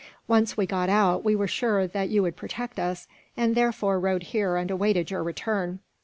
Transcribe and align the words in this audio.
Once 0.27 0.57
we 0.57 0.65
got 0.65 0.89
out, 0.89 1.23
we 1.23 1.35
were 1.35 1.47
sure 1.47 1.85
that 1.85 2.09
you 2.09 2.23
would 2.23 2.35
protect 2.35 2.79
us, 2.79 3.07
and 3.37 3.53
therefore 3.53 3.99
rode 3.99 4.23
here 4.23 4.55
and 4.55 4.71
awaited 4.71 5.11
your 5.11 5.21
return." 5.21 5.77